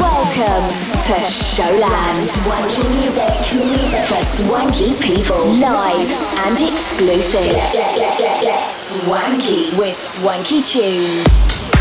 [0.00, 0.70] Welcome
[1.02, 2.20] to Showland.
[2.22, 3.34] Swanky music
[4.06, 5.44] for swanky people.
[5.46, 6.10] Live
[6.46, 7.60] and exclusive.
[8.70, 11.77] Swanky with Swanky Tunes.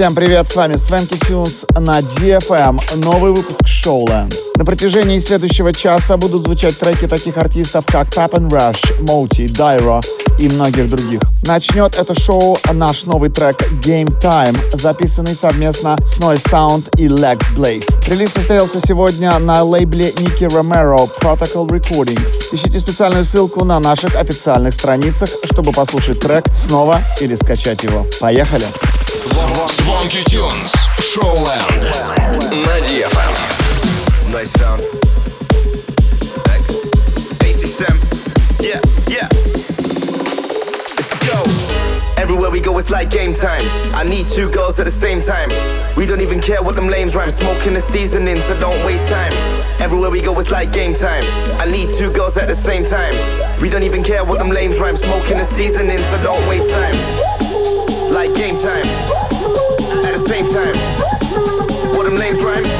[0.00, 4.34] Всем привет, с вами Свенки Тюнс на DFM, новый выпуск Showland.
[4.56, 10.02] На протяжении следующего часа будут звучать треки таких артистов, как Pap Rush, Moti, Dyro
[10.38, 11.20] и многих других.
[11.44, 17.54] Начнет это шоу наш новый трек Game Time, записанный совместно с Noise Sound и Lex
[17.54, 18.10] Blaze.
[18.10, 22.48] Релиз состоялся сегодня на лейбле Ники Ромеро Protocol Recordings.
[22.52, 28.06] Ищите специальную ссылку на наших официальных страницах, чтобы послушать трек снова или скачать его.
[28.18, 28.64] Поехали!
[29.20, 30.72] Swanky Tunes
[31.12, 31.84] Showland
[32.50, 33.34] на DFM
[34.32, 34.80] Nice sound.
[36.46, 36.62] X.
[37.40, 37.96] ACSM.
[38.60, 39.28] Yeah, yeah.
[40.96, 41.42] Let's go.
[42.16, 43.60] Everywhere we go, it's like game time.
[43.92, 45.48] I need two girls at the same time.
[45.96, 47.30] We don't even care what them lames rhyme.
[47.30, 49.32] Smoking the seasoning, so don't waste time.
[49.80, 51.24] Everywhere we go, it's like game time.
[51.58, 53.12] I need two girls at the same time.
[53.60, 54.96] We don't even care what them lames rhyme.
[54.96, 56.94] Smoking the seasoning, so don't waste time.
[58.12, 58.99] Like game time.
[60.30, 60.76] Same time.
[61.92, 62.79] What them lames rhyme.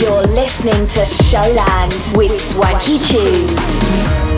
[0.00, 4.37] You're listening to Showland with Swanky Tunes.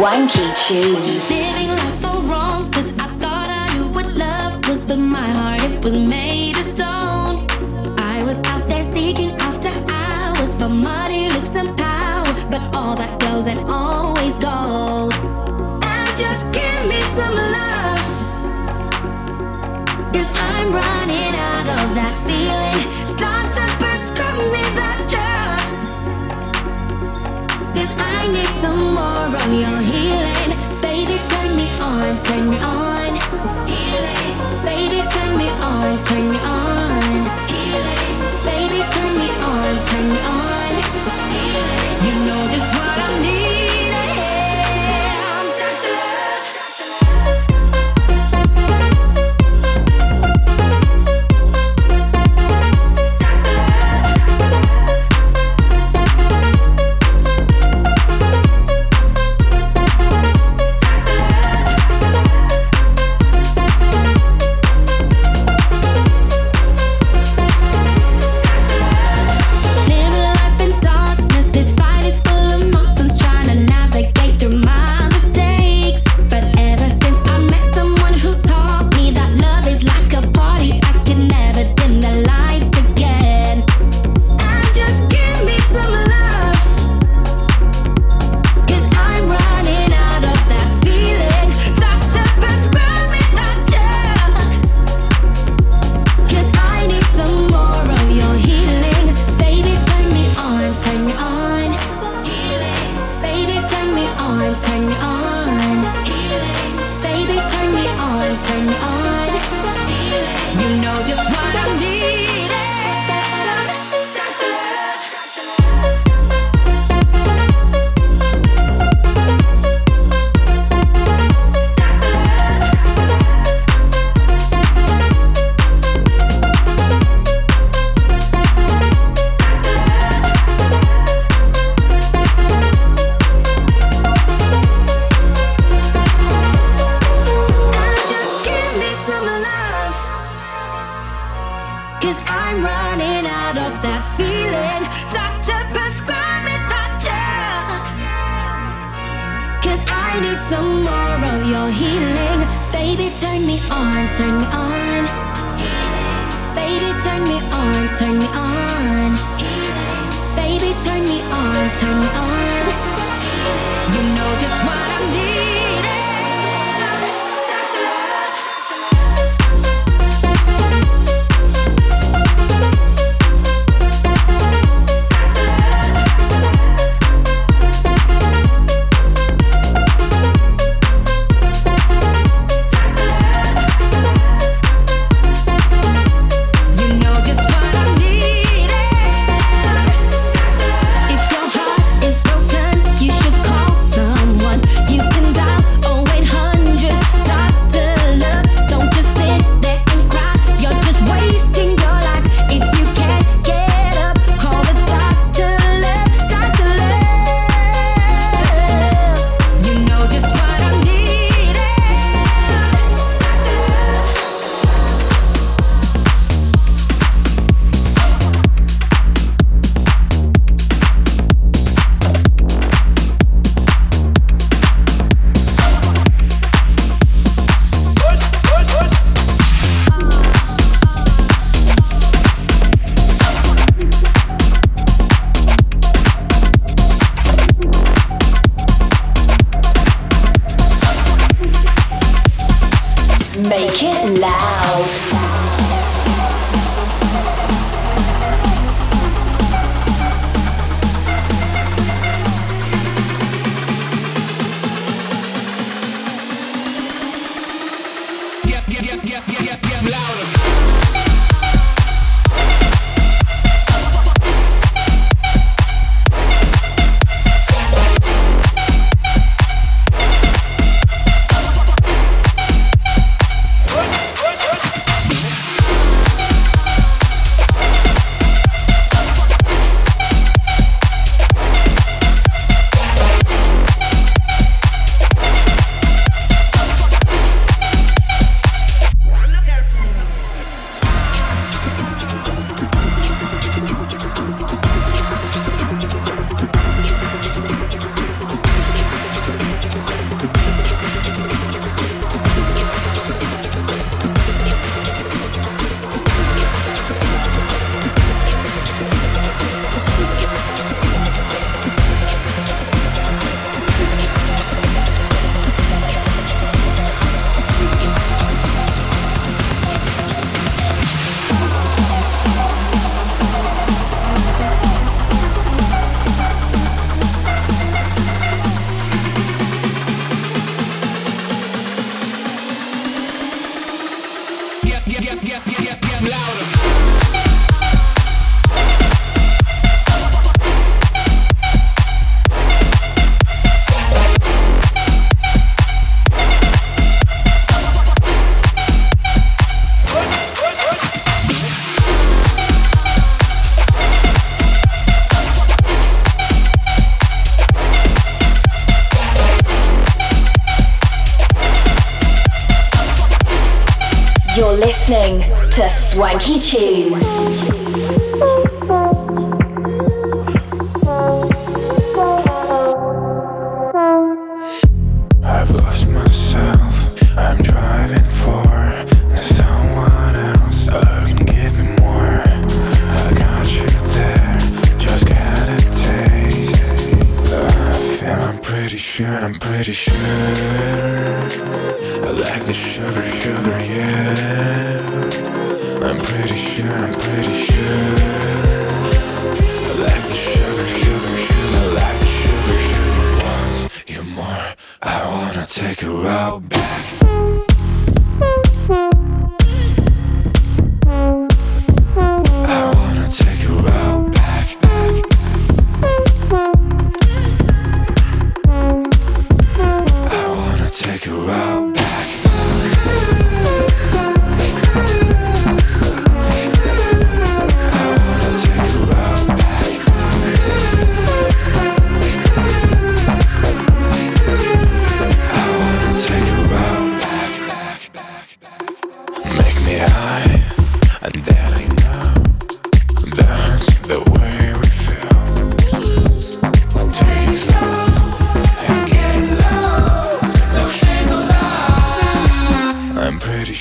[0.00, 2.09] Swanky Tunes.
[35.90, 36.49] On, turn me on.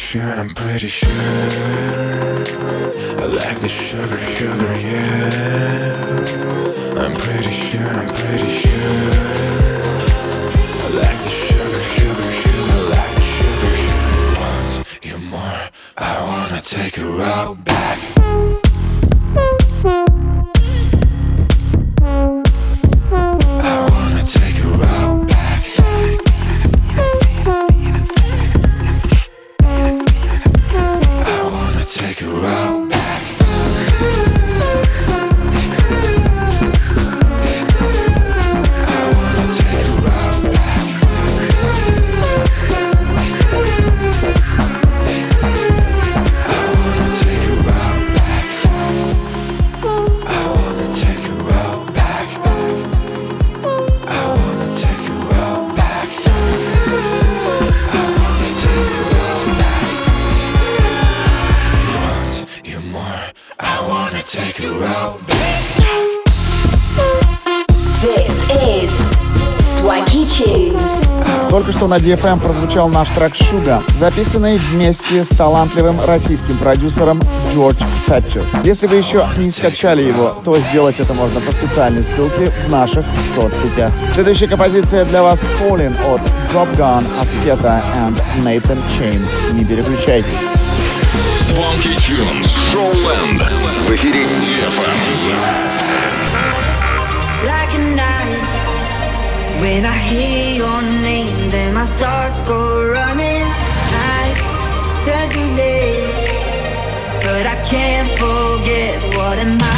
[0.10, 1.08] sure, I'm pretty sure.
[3.22, 6.26] I like the sugar, sugar, yeah.
[6.98, 9.12] I'm pretty sure, I'm pretty sure.
[10.84, 14.40] I like the sugar, sugar, sugar, I like the sugar, sugar.
[14.40, 15.70] Want you more?
[15.96, 18.19] I wanna take it route back.
[71.90, 77.20] на DFM прозвучал наш трек «Шуга», записанный вместе с талантливым российским продюсером
[77.52, 78.44] Джордж Фетчер.
[78.64, 83.06] Если вы еще не скачали его, то сделать это можно по специальной ссылке в наших
[83.34, 83.92] соцсетях.
[84.14, 86.22] Следующая композиция для вас «Falling» от
[86.54, 89.20] Drop Gun, Аскета и Nathan Chain.
[89.54, 90.48] Не переключайтесь.
[91.58, 93.42] Funky Tunes, Showland.
[93.88, 95.80] В эфире DFM.
[99.62, 103.46] When I hear your name, then my thoughts go running.
[103.92, 104.50] Nights
[105.06, 106.16] turn to days,
[107.26, 109.69] but I can't forget what am I.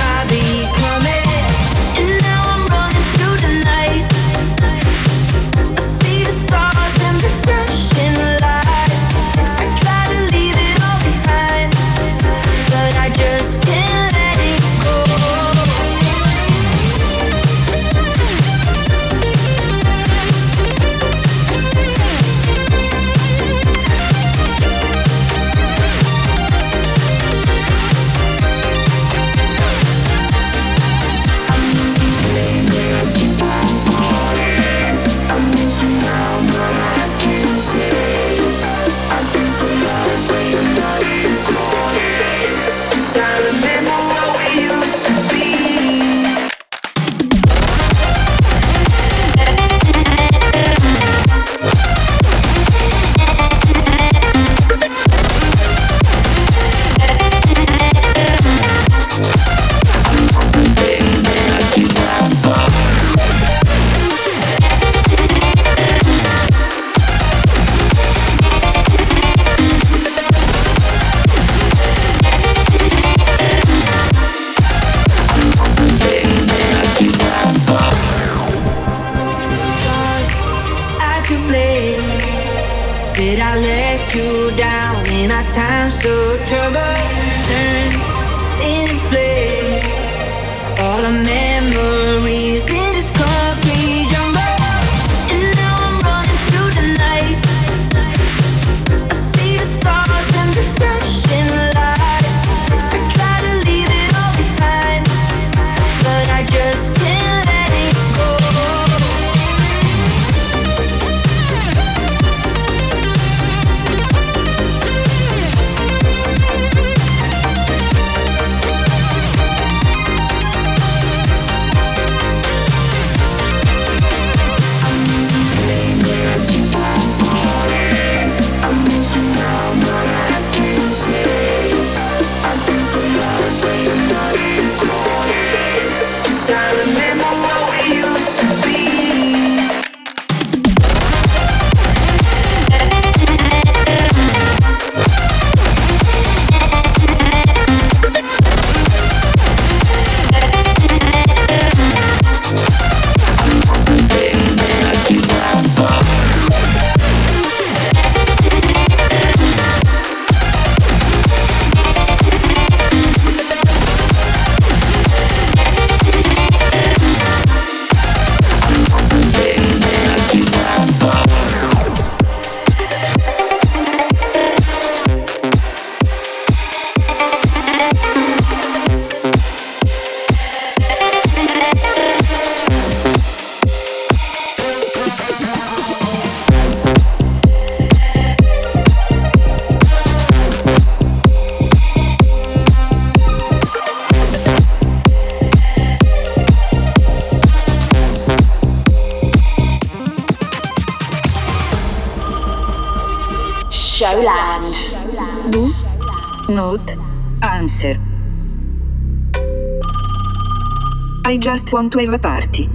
[211.73, 212.69] A party.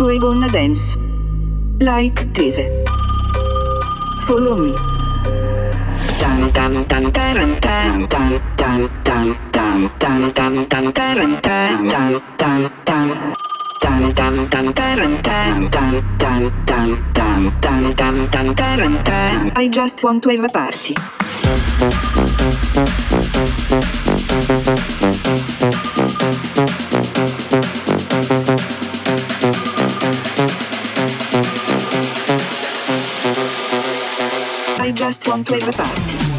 [0.00, 0.96] We gonna dance.
[1.80, 2.58] Like this.
[4.26, 4.72] Follow me.
[6.18, 12.20] Tam tam tam taram tam tam tam tam tam tam tam tam taram tam tam
[12.36, 13.10] tam tam
[13.84, 19.68] tam tam tam taram tam tam tam tam tam tam tam tam taram tam I
[19.68, 20.96] just want to have a party.
[21.36, 21.84] I
[26.56, 26.73] just
[35.42, 36.33] Play Claver Back.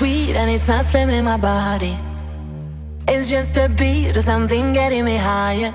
[0.00, 1.94] Sweet and it's not slimming my body.
[3.06, 5.74] It's just a beat or something getting me higher.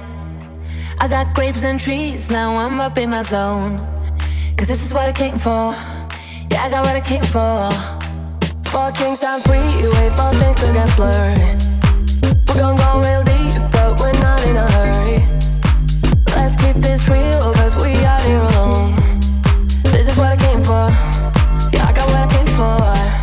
[1.00, 3.78] I got grapes and trees, now I'm up in my zone.
[4.58, 5.76] Cause this is what I came for.
[6.50, 7.70] Yeah, I got what I came for.
[8.72, 8.90] Four
[9.30, 11.46] I'm free, wait for things to get blurry.
[12.48, 15.20] We're gonna go real deep, but we're not in a hurry.
[16.34, 18.90] Let's keep this real, cause we are here alone.
[19.94, 20.90] This is what I came for.
[21.76, 23.15] Yeah, I got what I came for.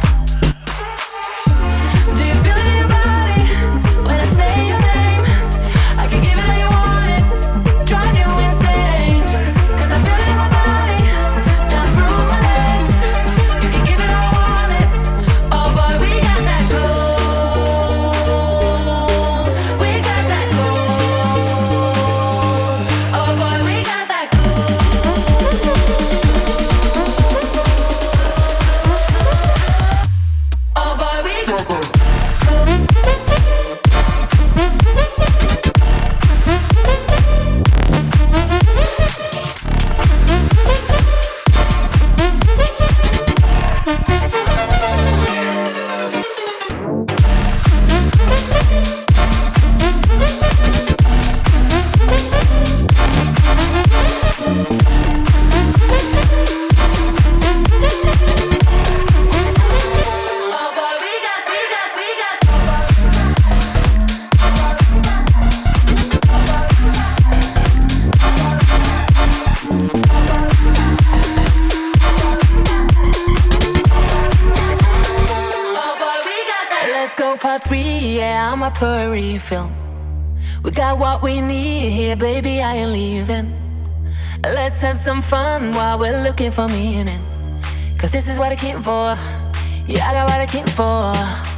[86.42, 87.20] looking for meaning.
[87.98, 89.16] Cause this is what I came for.
[89.86, 91.51] Yeah, I got what I came for.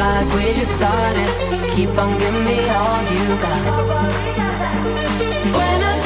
[0.00, 1.28] like we just started.
[1.74, 3.62] Keep on giving me all you got.
[5.56, 5.99] When I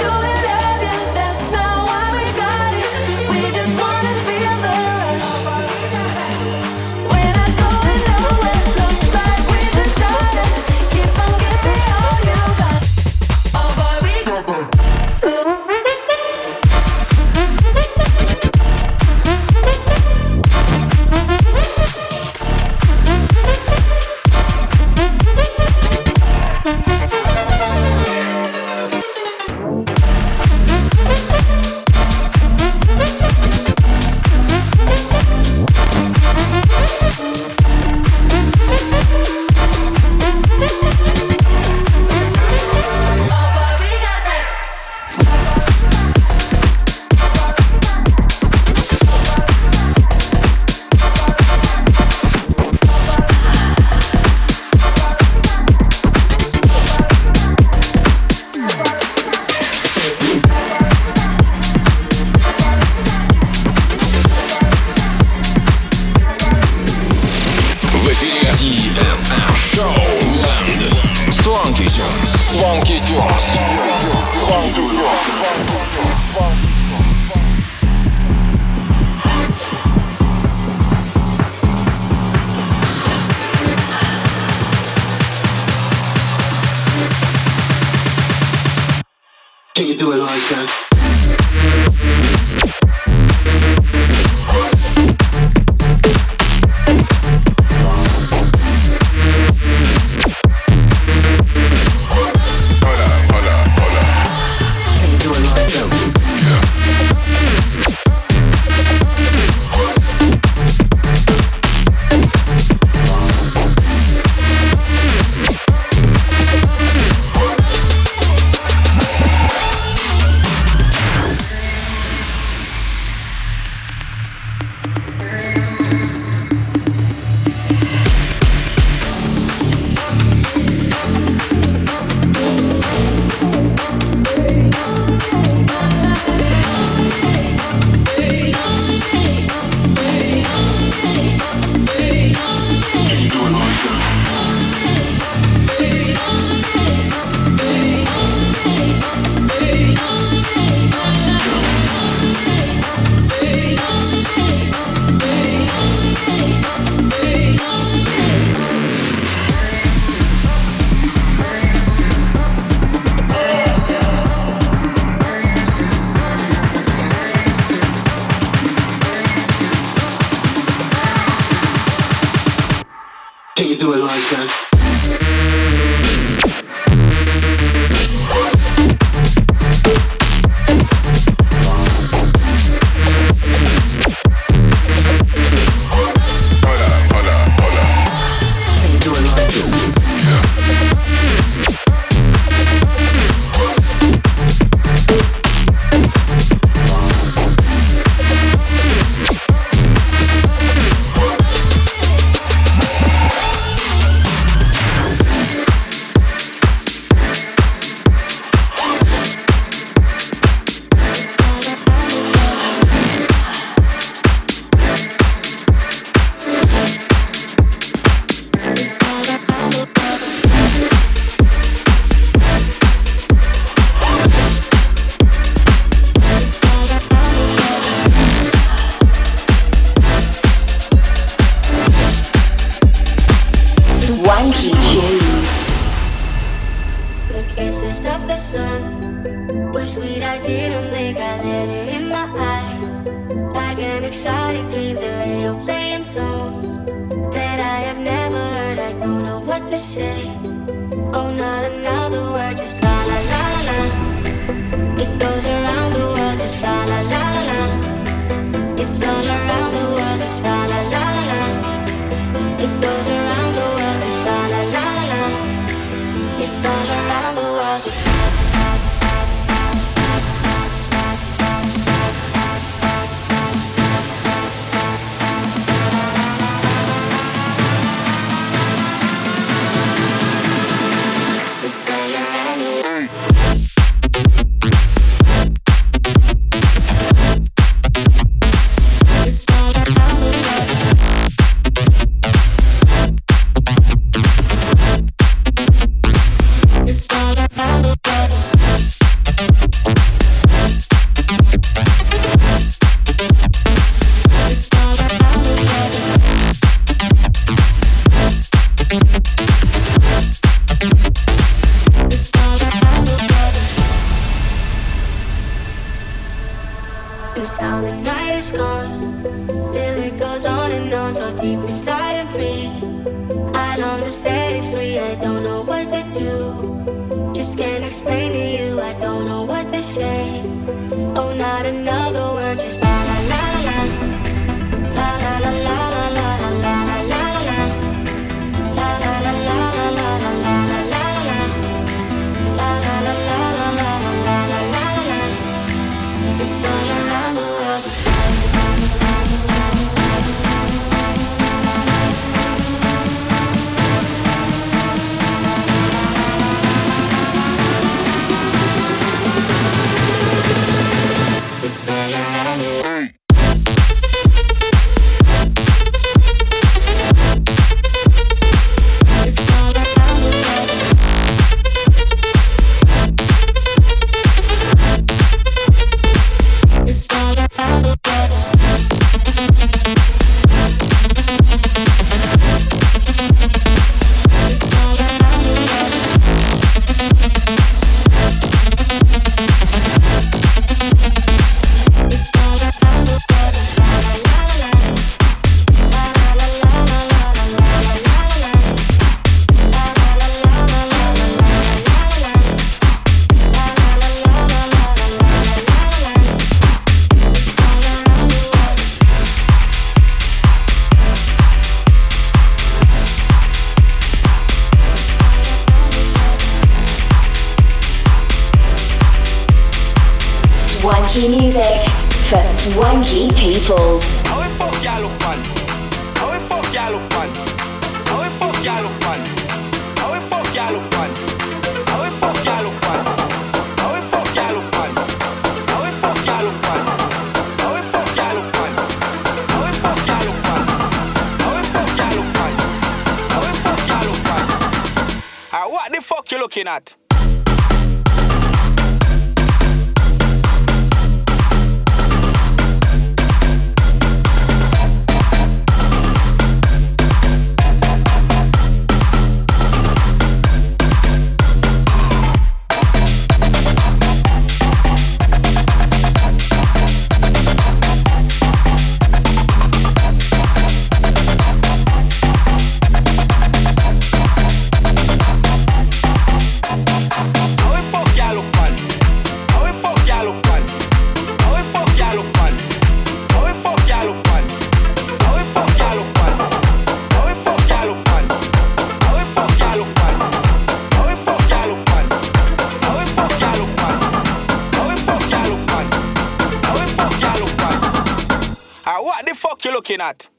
[500.04, 500.33] not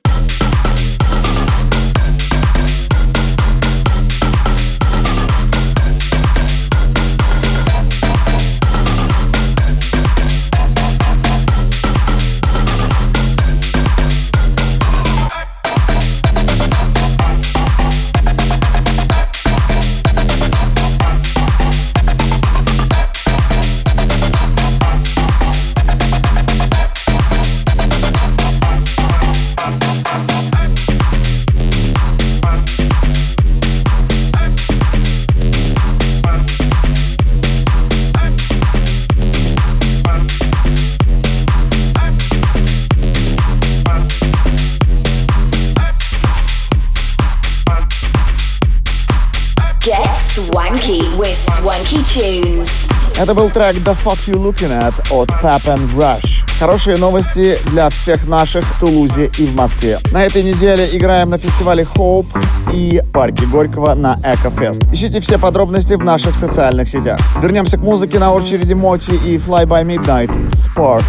[52.16, 56.48] Это был трек «The Fuck You Looking At» от Pap and Rush.
[56.58, 60.00] Хорошие новости для всех наших в Тулузе и в Москве.
[60.14, 62.32] На этой неделе играем на фестивале Hope
[62.72, 64.82] и парке Горького на Экофест.
[64.94, 67.20] Ищите все подробности в наших социальных сетях.
[67.42, 71.04] Вернемся к музыке на очереди Моти и Fly By Midnight Spark.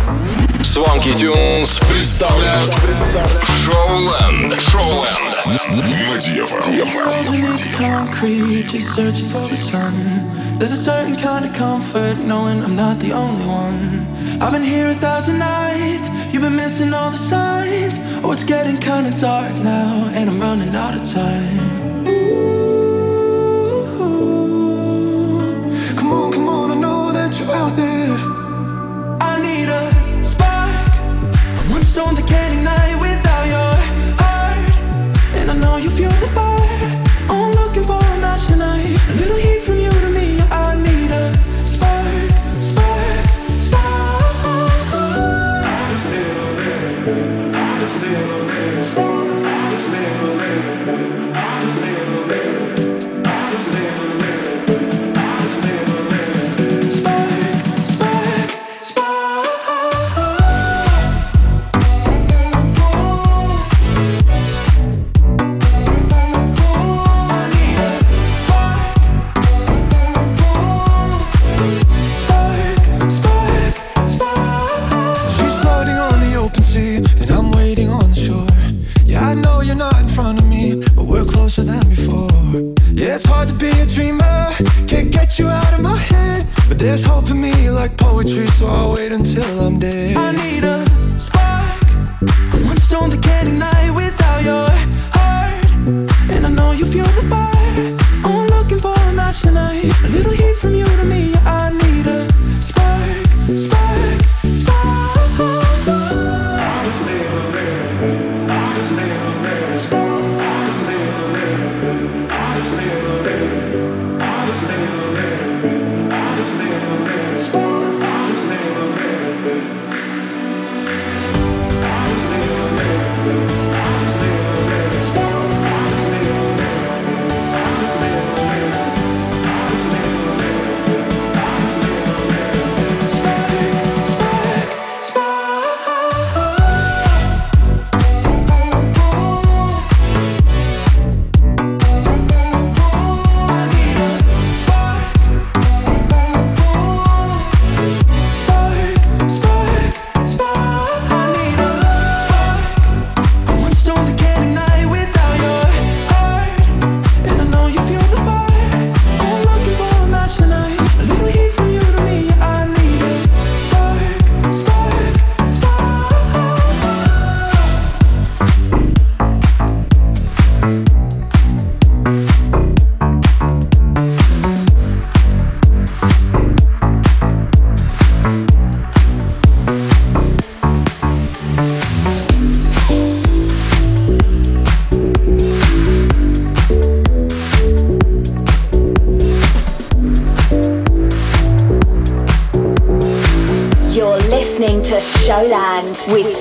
[0.63, 2.75] Swanky Tunes представляет
[3.63, 4.53] Showland.
[4.59, 5.17] Showland.
[7.79, 8.87] Concrete is
[10.59, 14.07] There's a certain kind of comfort knowing I'm not the only one.
[14.41, 17.99] I've been here a thousand nights, you've been missing all the signs.
[18.25, 21.86] Oh, it's getting kinda dark now, and I'm running out of time.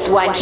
[0.08, 0.38] With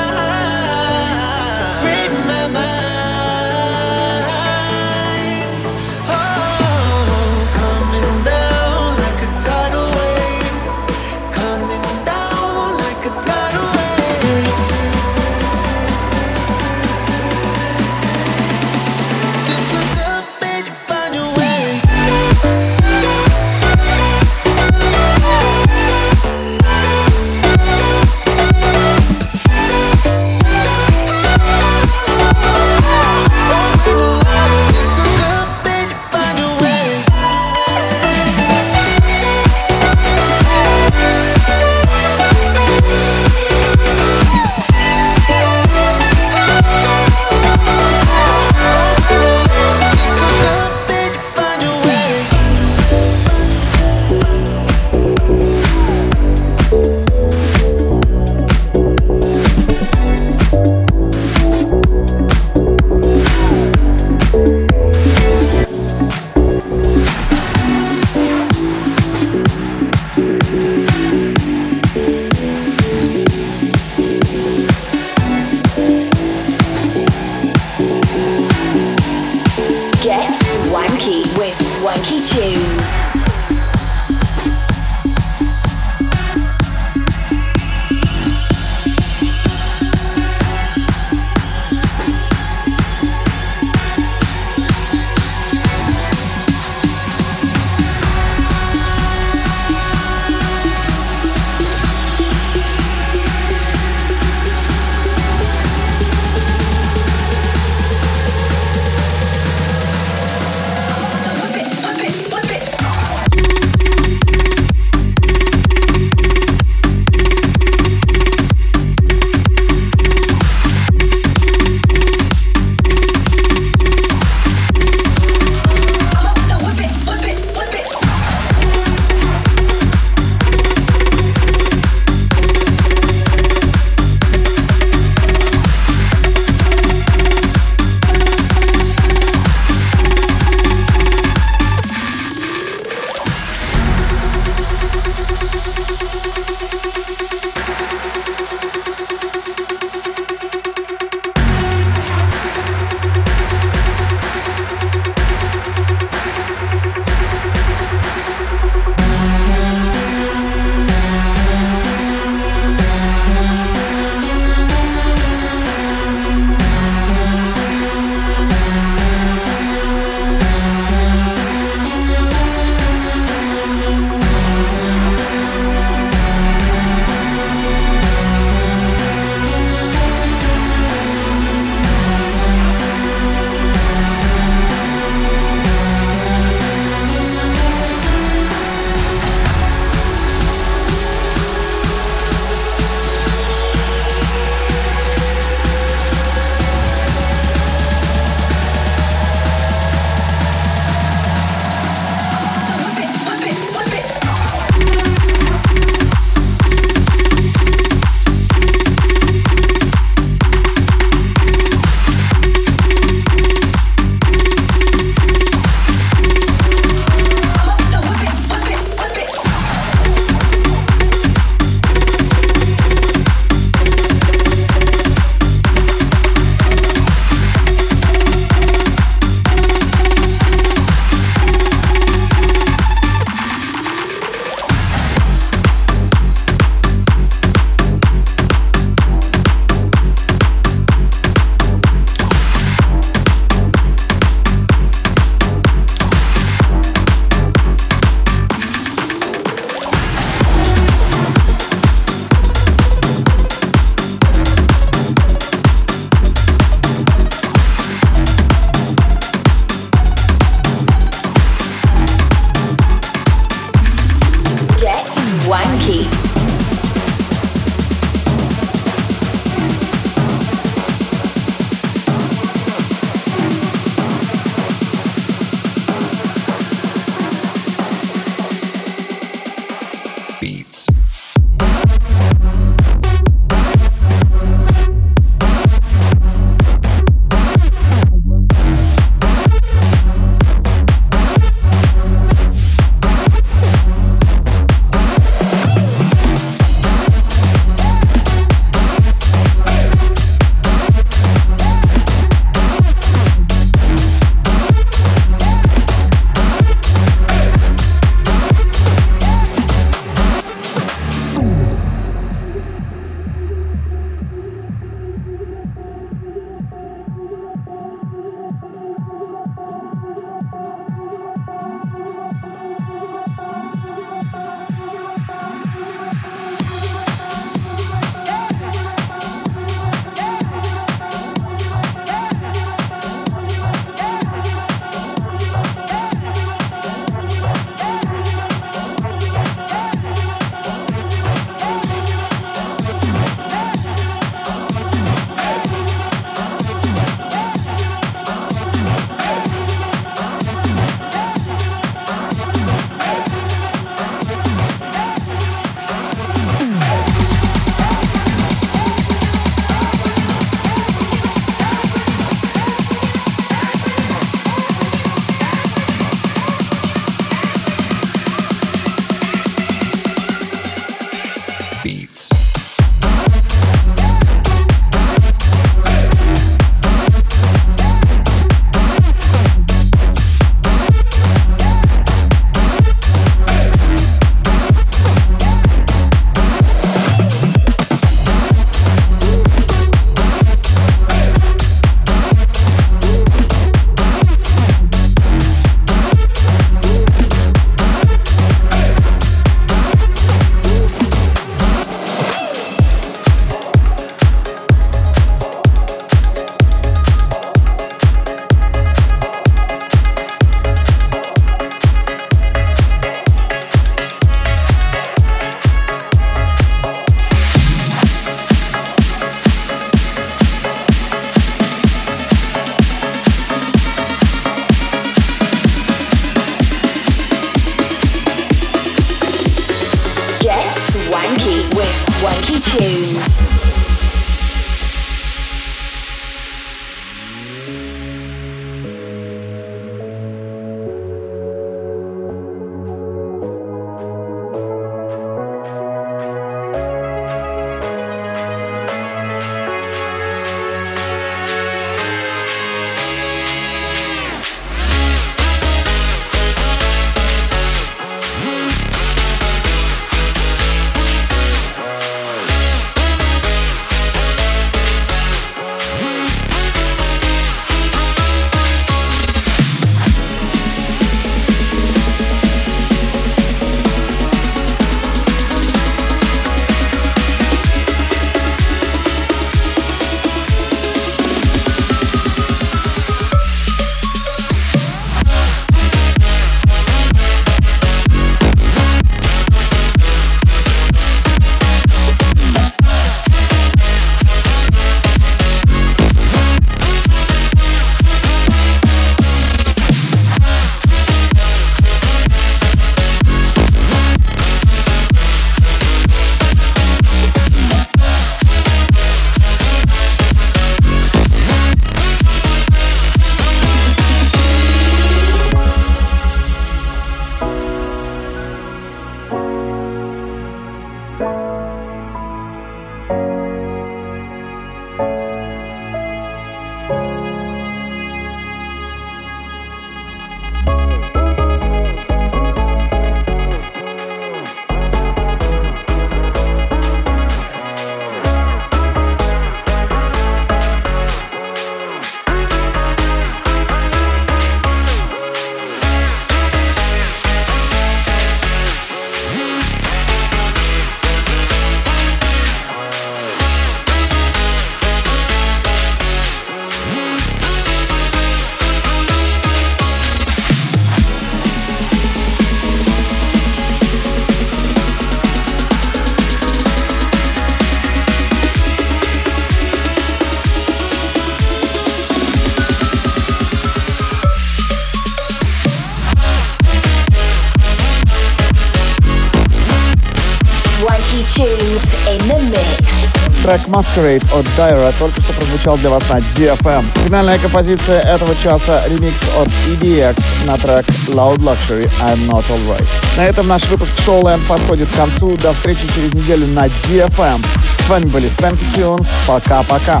[583.74, 586.86] Masquerade от Дайра только что прозвучал для вас на DFM.
[587.04, 592.86] Финальная композиция этого часа— ремикс от EDX на трек Loud Luxury I'm Not Alright.
[593.16, 595.36] На этом наш выпуск Showland подходит к концу.
[595.38, 597.44] До встречи через неделю на DFM.
[597.84, 599.10] С вами были Свенки Тюнс.
[599.26, 600.00] Пока-пока.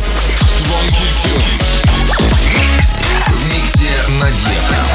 [4.20, 4.93] На DFM.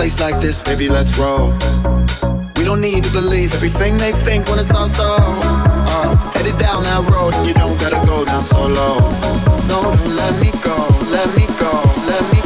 [0.00, 1.52] place like this, baby, let's roll.
[2.56, 5.16] We don't need to believe everything they think when it's on so.
[5.18, 8.96] Uh, headed down that road and you don't gotta go down solo.
[9.68, 10.76] No, don't let me go,
[11.12, 11.72] let me go,
[12.08, 12.39] let me